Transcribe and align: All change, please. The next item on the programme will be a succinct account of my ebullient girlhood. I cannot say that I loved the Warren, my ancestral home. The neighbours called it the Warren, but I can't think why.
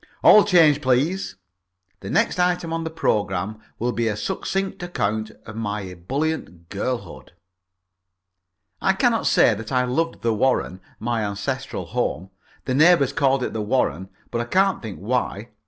All 0.23 0.43
change, 0.43 0.81
please. 0.81 1.35
The 1.99 2.09
next 2.09 2.39
item 2.39 2.73
on 2.73 2.83
the 2.83 2.89
programme 2.89 3.59
will 3.77 3.91
be 3.91 4.07
a 4.07 4.17
succinct 4.17 4.81
account 4.81 5.29
of 5.45 5.55
my 5.55 5.81
ebullient 5.81 6.69
girlhood. 6.69 7.33
I 8.81 8.93
cannot 8.93 9.27
say 9.27 9.53
that 9.53 9.71
I 9.71 9.83
loved 9.85 10.23
the 10.23 10.33
Warren, 10.33 10.81
my 10.99 11.23
ancestral 11.23 11.85
home. 11.85 12.31
The 12.65 12.73
neighbours 12.73 13.13
called 13.13 13.43
it 13.43 13.53
the 13.53 13.61
Warren, 13.61 14.09
but 14.31 14.41
I 14.41 14.45
can't 14.45 14.81
think 14.81 14.97
why. 14.97 15.49